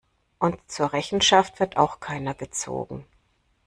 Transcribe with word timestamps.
Und 0.39 0.57
zur 0.65 0.93
Rechenschaft 0.93 1.59
wird 1.59 1.77
auch 1.77 1.99
keiner 1.99 2.33
gezogen. 2.33 3.05